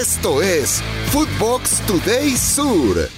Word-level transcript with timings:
Esto 0.00 0.40
es 0.40 0.80
Footbox 1.06 1.80
Today 1.80 2.30
Sur. 2.36 3.08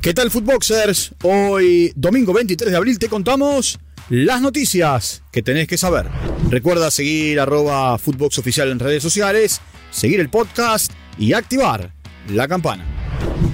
¿Qué 0.00 0.14
tal, 0.14 0.30
Footboxers? 0.30 1.14
Hoy, 1.24 1.92
domingo 1.96 2.32
23 2.32 2.70
de 2.70 2.76
abril, 2.76 3.00
te 3.00 3.08
contamos 3.08 3.80
las 4.08 4.40
noticias 4.40 5.24
que 5.32 5.42
tenés 5.42 5.66
que 5.66 5.76
saber. 5.76 6.06
Recuerda 6.48 6.92
seguir 6.92 7.40
arroba 7.40 7.98
Footbox 7.98 8.38
Oficial 8.38 8.70
en 8.70 8.78
redes 8.78 9.02
sociales, 9.02 9.60
seguir 9.90 10.20
el 10.20 10.30
podcast 10.30 10.92
y 11.18 11.32
activar 11.32 11.92
la 12.28 12.46
campana. 12.46 12.84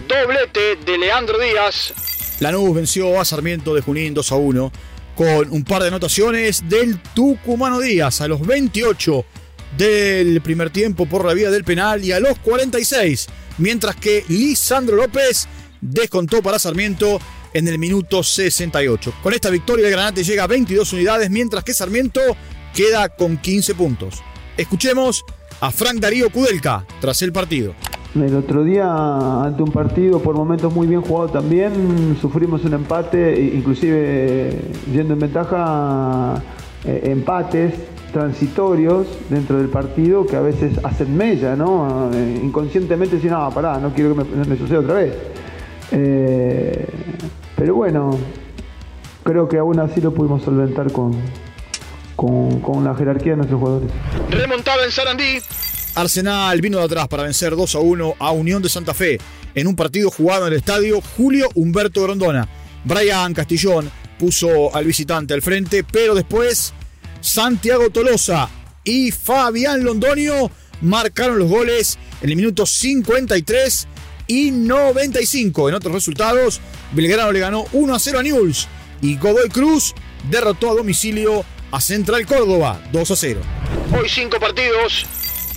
Doblete 0.09 0.77
de 0.85 0.99
Leandro 0.99 1.39
Díaz. 1.39 1.95
Lanús 2.41 2.75
venció 2.75 3.19
a 3.19 3.25
Sarmiento 3.25 3.75
de 3.75 3.81
Junín 3.81 4.13
2 4.13 4.33
a 4.33 4.37
1 4.37 4.73
con 5.17 5.51
un 5.51 5.65
par 5.65 5.81
de 5.81 5.89
anotaciones 5.89 6.69
del 6.69 7.01
Tucumano 7.15 7.81
Díaz 7.81 8.21
a 8.21 8.29
los 8.29 8.47
28 8.47 9.25
del 9.77 10.41
primer 10.41 10.71
tiempo 10.71 11.07
por 11.07 11.25
la 11.25 11.35
vía 11.35 11.51
del 11.51 11.65
penal 11.65 12.05
y 12.05 12.13
a 12.13 12.21
los 12.21 12.39
46, 12.39 13.27
mientras 13.59 13.97
que 13.97 14.25
Lisandro 14.29 14.97
López 14.97 15.47
descontó 15.81 16.43
para 16.43 16.59
Sarmiento 16.59 17.19
en 17.53 17.69
el 17.69 17.79
minuto 17.79 18.23
68. 18.23 19.15
Con 19.23 19.33
esta 19.33 19.51
victoria 19.51 19.87
el 19.87 19.93
Granate 19.93 20.25
llega 20.25 20.45
a 20.45 20.47
22 20.47 20.93
unidades, 20.93 21.31
mientras 21.31 21.65
que 21.65 21.75
Sarmiento 21.75 22.21
queda 22.75 23.09
con 23.09 23.37
15 23.39 23.75
puntos. 23.75 24.23
Escuchemos 24.57 25.25
a 25.61 25.71
Frank 25.71 25.99
Darío 25.99 26.31
Kudelka 26.31 26.85
tras 27.01 27.23
el 27.23 27.33
partido. 27.33 27.75
El 28.15 28.35
otro 28.35 28.65
día, 28.65 28.87
ante 29.43 29.63
un 29.63 29.71
partido 29.71 30.21
por 30.21 30.35
momentos 30.35 30.73
muy 30.73 30.87
bien 30.87 31.03
jugado 31.03 31.29
también, 31.29 32.17
sufrimos 32.21 32.65
un 32.65 32.73
empate, 32.73 33.39
inclusive 33.55 34.51
yendo 34.93 35.15
en 35.15 35.21
ventaja, 35.21 36.43
eh, 36.85 37.11
empates 37.11 37.75
transitorios 38.13 39.07
dentro 39.29 39.59
del 39.59 39.69
partido 39.69 40.27
que 40.27 40.37
a 40.37 40.41
veces 40.41 40.73
hacen 40.83 41.17
mella, 41.17 41.57
¿no? 41.57 42.11
Eh, 42.13 42.41
inconscientemente 42.43 43.17
decir, 43.17 43.31
no, 43.31 43.51
pará, 43.51 43.79
no 43.79 43.93
quiero 43.93 44.17
que 44.17 44.25
me, 44.25 44.57
suceda 44.57 44.81
otra 44.81 44.95
vez. 44.95 45.15
Eh, 45.93 46.87
pero 47.57 47.75
bueno, 47.75 48.17
creo 49.25 49.49
que 49.49 49.59
aún 49.59 49.79
así 49.81 50.01
lo 50.01 50.15
pudimos 50.15 50.43
solventar 50.43 50.93
con, 50.93 51.13
con, 52.17 52.61
con 52.61 52.85
la 52.85 52.95
jerarquía 52.95 53.33
de 53.33 53.39
nuestros 53.39 53.61
jugadores. 53.61 53.91
Remontada 54.31 54.85
en 54.85 54.91
Sarandí. 54.91 55.39
Arsenal 55.95 56.61
vino 56.61 56.79
de 56.79 56.85
atrás 56.85 57.09
para 57.09 57.25
vencer 57.25 57.57
2 57.57 57.75
a 57.75 57.79
1 57.81 58.15
a 58.19 58.31
Unión 58.33 58.63
de 58.63 58.69
Santa 58.69 58.95
Fe 58.95 59.19
en 59.55 59.67
un 59.67 59.75
partido 59.75 60.11
jugado 60.11 60.47
en 60.47 60.53
el 60.53 60.59
estadio 60.59 61.01
Julio 61.17 61.49
Humberto 61.55 62.03
Grondona. 62.05 62.49
Brian 62.85 63.35
Castillón 63.35 63.91
puso 64.19 64.75
al 64.75 64.85
visitante 64.85 65.35
al 65.35 65.43
frente, 65.43 65.85
pero 65.85 66.15
después 66.15 66.73
Santiago 67.21 67.91
Tolosa 67.91 68.49
y 68.85 69.11
Fabián 69.11 69.85
Londonio 69.85 70.51
marcaron 70.81 71.39
los 71.39 71.49
goles 71.49 71.99
en 72.23 72.31
el 72.31 72.37
minuto 72.37 72.67
53 72.67 73.87
y 74.27 74.51
95. 74.51 75.69
En 75.69 75.75
otros 75.75 75.95
resultados, 75.95 76.61
Belgrano 76.93 77.33
le 77.33 77.41
ganó 77.41 77.65
1 77.73 77.95
a 77.95 77.99
0 77.99 78.19
a 78.19 78.23
Newell's 78.23 78.69
y 79.03 79.17
Godoy 79.17 79.49
Cruz 79.49 79.95
derrotó 80.31 80.71
a 80.71 80.75
domicilio 80.75 81.45
a 81.71 81.81
Central 81.81 82.27
Córdoba 82.27 82.81
2 82.93 83.11
a 83.11 83.17
0. 83.17 83.41
Hoy 83.99 84.09
cinco 84.09 84.39
partidos. 84.41 85.07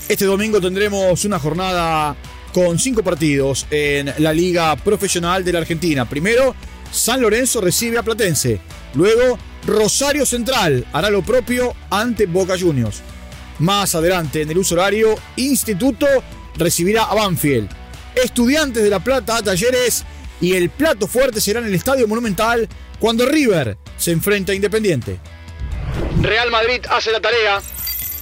Este 0.09 0.25
domingo 0.25 0.59
tendremos 0.59 1.23
una 1.25 1.39
jornada 1.39 2.15
con 2.53 2.79
cinco 2.79 3.01
partidos 3.01 3.65
en 3.71 4.13
la 4.17 4.33
Liga 4.33 4.75
Profesional 4.75 5.43
de 5.43 5.53
la 5.53 5.59
Argentina. 5.59 6.07
Primero, 6.07 6.55
San 6.91 7.21
Lorenzo 7.21 7.61
recibe 7.61 7.97
a 7.97 8.03
Platense. 8.03 8.59
Luego, 8.93 9.39
Rosario 9.65 10.25
Central 10.25 10.85
hará 10.91 11.09
lo 11.09 11.21
propio 11.21 11.73
ante 11.89 12.25
Boca 12.25 12.57
Juniors. 12.59 13.01
Más 13.59 13.95
adelante, 13.95 14.41
en 14.41 14.49
el 14.49 14.57
uso 14.57 14.75
horario, 14.75 15.15
Instituto 15.35 16.07
recibirá 16.55 17.03
a 17.03 17.15
Banfield. 17.15 17.69
Estudiantes 18.15 18.83
de 18.83 18.89
La 18.89 18.99
Plata 18.99 19.37
a 19.37 19.43
Talleres 19.43 20.03
y 20.41 20.53
el 20.53 20.69
plato 20.69 21.07
fuerte 21.07 21.39
será 21.39 21.59
en 21.59 21.67
el 21.67 21.75
Estadio 21.75 22.07
Monumental 22.07 22.67
cuando 22.99 23.25
River 23.25 23.77
se 23.97 24.11
enfrenta 24.11 24.51
a 24.51 24.55
Independiente. 24.55 25.19
Real 26.21 26.51
Madrid 26.51 26.81
hace 26.89 27.11
la 27.11 27.21
tarea. 27.21 27.61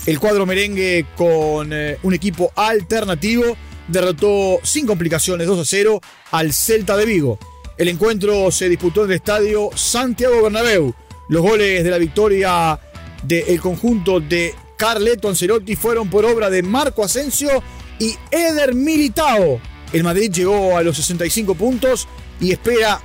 El 0.05 0.19
cuadro 0.19 0.45
merengue 0.45 1.05
con 1.15 1.71
eh, 1.71 1.97
un 2.03 2.13
equipo 2.13 2.51
alternativo 2.55 3.57
derrotó 3.87 4.59
sin 4.63 4.85
complicaciones 4.85 5.47
2 5.47 5.59
a 5.59 5.65
0 5.65 6.01
al 6.31 6.53
Celta 6.53 6.95
de 6.95 7.05
Vigo. 7.05 7.39
El 7.79 7.87
encuentro 7.87 8.51
se 8.51 8.67
disputó 8.67 9.05
en 9.05 9.11
el 9.11 9.15
estadio 9.15 9.69
Santiago 9.73 10.43
Bernabéu. 10.43 10.93
Los 11.29 11.41
goles 11.41 11.81
de 11.81 11.89
la 11.89 11.97
victoria 11.97 12.77
del 13.23 13.61
conjunto 13.61 14.19
de 14.19 14.53
Carleto 14.75 15.29
Ancelotti 15.29 15.77
fueron 15.77 16.09
por 16.09 16.25
obra 16.25 16.49
de 16.49 16.61
Marco 16.61 17.05
Asensio 17.05 17.63
y 17.97 18.15
Eder 18.31 18.75
Militao. 18.75 19.61
El 19.93 20.03
Madrid 20.03 20.29
llegó 20.29 20.75
a 20.75 20.83
los 20.83 20.97
65 20.97 21.55
puntos 21.55 22.05
y 22.41 22.51
espera 22.51 22.99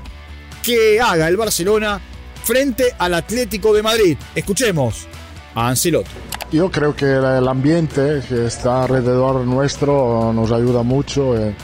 que 0.61 1.01
haga 1.01 1.29
el 1.29 1.37
Barcelona 1.37 2.01
frente 2.43 2.97
al 2.99 3.15
Atlético 3.15 3.73
de 3.73 3.83
Madrid. 3.85 4.19
Escuchemos 4.35 5.07
a 5.55 5.69
Ancelotti. 5.69 6.11
Yo 6.51 6.69
creo 6.73 6.97
que 6.97 7.13
el 7.13 7.47
ambiente 7.47 8.23
que 8.29 8.47
está 8.47 8.83
alrededor 8.83 9.47
nuestro 9.47 10.33
nos 10.33 10.51
ayuda 10.51 10.83
mucho 10.83 11.37
y, 11.37 11.55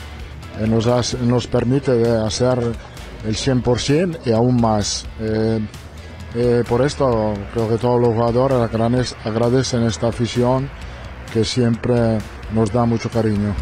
nos, 0.65 1.13
nos, 1.15 1.47
permite 1.47 1.91
hacer 2.25 2.57
el 3.25 3.35
100% 3.35 4.19
y 4.25 4.31
aún 4.31 4.59
más. 4.59 5.05
Eh, 5.19 5.59
eh, 6.35 6.63
por 6.67 6.85
esto 6.85 7.33
creo 7.53 7.69
que 7.69 7.77
todos 7.77 7.99
los 7.99 8.13
jugadores 8.13 9.15
agradecen 9.25 9.83
esta 9.83 10.07
afición 10.07 10.69
que 11.33 11.43
siempre 11.43 12.19
nos 12.53 12.71
da 12.71 12.85
mucho 12.85 13.09
cariño. 13.09 13.55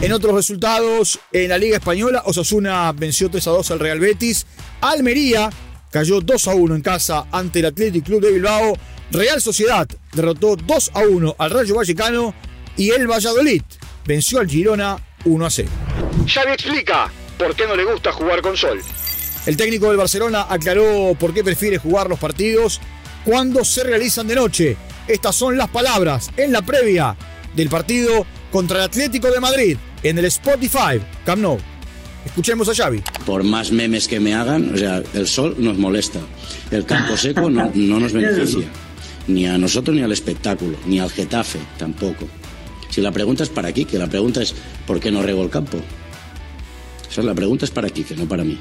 En 0.00 0.12
otros 0.12 0.34
resultados, 0.34 1.18
en 1.32 1.50
la 1.50 1.58
Liga 1.58 1.76
Española, 1.76 2.22
Osasuna 2.26 2.92
venció 2.92 3.30
3 3.30 3.46
a 3.46 3.50
2 3.50 3.70
al 3.72 3.78
Real 3.80 4.00
Betis. 4.00 4.46
Almería 4.80 5.50
cayó 5.90 6.20
2 6.20 6.48
a 6.48 6.54
1 6.54 6.74
en 6.74 6.82
casa 6.82 7.26
ante 7.30 7.60
el 7.60 7.66
Athletic 7.66 8.04
Club 8.04 8.20
de 8.20 8.32
Bilbao. 8.32 8.74
Real 9.10 9.40
Sociedad 9.40 9.88
derrotó 10.12 10.56
2 10.56 10.90
a 10.94 11.00
1 11.00 11.36
al 11.38 11.50
Rayo 11.50 11.74
Vallecano. 11.76 12.34
Y 12.76 12.90
el 12.90 13.06
Valladolid 13.06 13.62
venció 14.04 14.40
al 14.40 14.48
Girona 14.48 14.96
1 15.24 15.46
a 15.46 15.50
0. 15.50 15.68
Xavi 16.26 16.52
explica 16.52 17.10
por 17.38 17.54
qué 17.54 17.66
no 17.66 17.76
le 17.76 17.84
gusta 17.84 18.12
jugar 18.12 18.42
con 18.42 18.56
sol. 18.56 18.80
El 19.46 19.56
técnico 19.58 19.88
del 19.88 19.98
Barcelona 19.98 20.46
aclaró 20.48 21.14
por 21.18 21.34
qué 21.34 21.44
prefiere 21.44 21.76
jugar 21.76 22.08
los 22.08 22.18
partidos 22.18 22.80
cuando 23.24 23.62
se 23.64 23.84
realizan 23.84 24.26
de 24.26 24.36
noche. 24.36 24.76
Estas 25.06 25.36
son 25.36 25.58
las 25.58 25.68
palabras 25.68 26.30
en 26.36 26.50
la 26.50 26.62
previa 26.62 27.14
del 27.54 27.68
partido 27.68 28.24
contra 28.50 28.78
el 28.78 28.84
Atlético 28.84 29.30
de 29.30 29.40
Madrid 29.40 29.76
en 30.02 30.18
el 30.18 30.24
Spotify 30.26 31.00
Camp 31.26 31.42
Nou. 31.42 31.58
Escuchemos 32.24 32.70
a 32.70 32.74
Xavi. 32.74 33.02
Por 33.26 33.44
más 33.44 33.70
memes 33.70 34.08
que 34.08 34.18
me 34.18 34.34
hagan, 34.34 34.74
o 34.74 34.78
sea, 34.78 35.02
el 35.12 35.26
sol 35.26 35.56
nos 35.58 35.76
molesta. 35.76 36.20
El 36.70 36.86
campo 36.86 37.18
seco 37.18 37.50
no, 37.50 37.70
no 37.74 38.00
nos 38.00 38.14
beneficia. 38.14 38.66
Ni 39.26 39.46
a 39.46 39.58
nosotros 39.58 39.94
ni 39.94 40.02
al 40.02 40.12
espectáculo, 40.12 40.78
ni 40.86 41.00
al 41.00 41.10
Getafe 41.10 41.58
tampoco. 41.76 42.26
Si 42.88 43.02
la 43.02 43.12
pregunta 43.12 43.42
es 43.42 43.50
para 43.50 43.68
aquí, 43.68 43.84
que 43.84 43.98
la 43.98 44.06
pregunta 44.06 44.40
es 44.40 44.54
¿por 44.86 45.00
qué 45.00 45.10
no 45.10 45.22
rego 45.22 45.42
el 45.42 45.50
campo? 45.50 45.78
O 47.16 47.22
la 47.22 47.34
pregunta 47.34 47.66
es 47.66 47.70
para 47.70 47.88
aquí, 47.88 48.04
que 48.04 48.16
no 48.16 48.26
para 48.26 48.42
mí. 48.42 48.58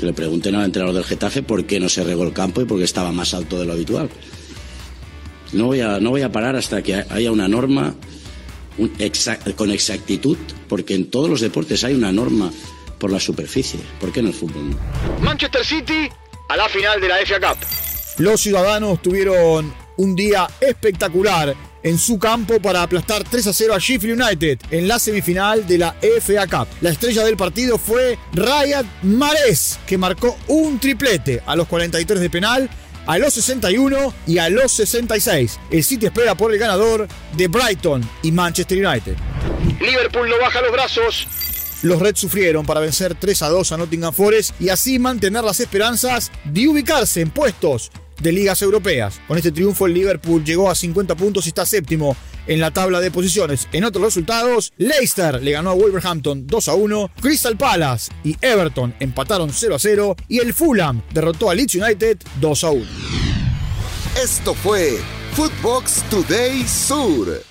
Que 0.00 0.06
le 0.06 0.12
pregunten 0.14 0.54
al 0.54 0.64
entrenador 0.64 0.94
del 0.94 1.04
Getafe 1.04 1.42
por 1.42 1.66
qué 1.66 1.78
no 1.78 1.90
se 1.90 2.02
regó 2.02 2.24
el 2.24 2.32
campo 2.32 2.62
y 2.62 2.64
por 2.64 2.78
qué 2.78 2.84
estaba 2.84 3.12
más 3.12 3.34
alto 3.34 3.58
de 3.58 3.66
lo 3.66 3.74
habitual. 3.74 4.08
No 5.52 5.66
voy 5.66 5.82
a, 5.82 6.00
no 6.00 6.08
voy 6.08 6.22
a 6.22 6.32
parar 6.32 6.56
hasta 6.56 6.80
que 6.82 6.94
haya 6.94 7.30
una 7.30 7.48
norma 7.48 7.94
con 9.56 9.70
exactitud, 9.70 10.38
porque 10.68 10.94
en 10.94 11.10
todos 11.10 11.28
los 11.28 11.42
deportes 11.42 11.84
hay 11.84 11.94
una 11.94 12.12
norma 12.12 12.50
por 12.98 13.12
la 13.12 13.20
superficie. 13.20 13.78
¿Por 14.00 14.10
qué 14.10 14.20
en 14.20 14.28
el 14.28 14.32
fútbol 14.32 14.70
no? 14.70 14.78
Manchester 15.20 15.64
City 15.64 16.08
a 16.48 16.56
la 16.56 16.68
final 16.70 16.98
de 16.98 17.08
la 17.08 17.16
FA 17.26 17.38
Cup. 17.38 17.58
Los 18.18 18.40
ciudadanos 18.40 19.02
tuvieron 19.02 19.74
un 19.98 20.16
día 20.16 20.48
espectacular 20.60 21.54
en 21.82 21.98
su 21.98 22.18
campo 22.18 22.60
para 22.60 22.82
aplastar 22.82 23.24
3 23.24 23.46
a 23.46 23.52
0 23.52 23.74
a 23.74 23.78
Sheffield 23.78 24.20
United 24.20 24.58
en 24.70 24.88
la 24.88 24.98
semifinal 24.98 25.66
de 25.66 25.78
la 25.78 25.96
FA 26.20 26.46
Cup. 26.46 26.68
La 26.80 26.90
estrella 26.90 27.24
del 27.24 27.36
partido 27.36 27.78
fue 27.78 28.18
Ryan 28.32 28.88
Mares, 29.02 29.78
que 29.86 29.98
marcó 29.98 30.36
un 30.48 30.78
triplete 30.78 31.42
a 31.46 31.56
los 31.56 31.66
43 31.68 32.20
de 32.20 32.30
penal 32.30 32.70
a 33.06 33.18
los 33.18 33.34
61 33.34 34.14
y 34.26 34.38
a 34.38 34.48
los 34.48 34.72
66. 34.72 35.58
El 35.70 35.84
City 35.84 36.06
espera 36.06 36.34
por 36.34 36.52
el 36.52 36.58
ganador 36.58 37.08
de 37.36 37.48
Brighton 37.48 38.08
y 38.22 38.30
Manchester 38.30 38.86
United. 38.86 39.16
Liverpool 39.80 40.28
no 40.28 40.38
baja 40.38 40.60
los 40.60 40.72
brazos. 40.72 41.26
Los 41.82 41.98
Reds 41.98 42.20
sufrieron 42.20 42.66
para 42.66 42.80
vencer 42.80 43.14
3 43.14 43.42
a 43.42 43.48
2 43.48 43.72
a 43.72 43.76
Nottingham 43.78 44.12
Forest 44.12 44.60
y 44.60 44.68
así 44.68 44.98
mantener 44.98 45.42
las 45.42 45.60
esperanzas 45.60 46.30
de 46.44 46.68
ubicarse 46.68 47.22
en 47.22 47.30
puestos 47.30 47.90
de 48.20 48.32
ligas 48.32 48.62
europeas. 48.62 49.20
Con 49.26 49.36
este 49.36 49.52
triunfo 49.52 49.86
el 49.86 49.94
Liverpool 49.94 50.44
llegó 50.44 50.70
a 50.70 50.74
50 50.74 51.14
puntos 51.16 51.46
y 51.46 51.48
está 51.48 51.66
séptimo 51.66 52.16
en 52.46 52.60
la 52.60 52.70
tabla 52.70 53.00
de 53.00 53.10
posiciones. 53.10 53.68
En 53.72 53.84
otros 53.84 54.04
resultados, 54.04 54.72
Leicester 54.76 55.42
le 55.42 55.52
ganó 55.52 55.70
a 55.70 55.74
Wolverhampton 55.74 56.46
2 56.46 56.68
a 56.68 56.74
1, 56.74 57.10
Crystal 57.20 57.56
Palace 57.56 58.12
y 58.24 58.36
Everton 58.40 58.94
empataron 59.00 59.50
0 59.52 59.74
a 59.74 59.78
0 59.78 60.16
y 60.28 60.38
el 60.38 60.54
Fulham 60.54 61.02
derrotó 61.12 61.50
a 61.50 61.54
Leeds 61.54 61.76
United 61.76 62.18
2 62.40 62.64
a 62.64 62.70
1. 62.70 62.86
Esto 64.22 64.54
fue 64.54 64.98
Footbox 65.34 66.02
Today 66.10 66.66
Sur. 66.66 67.49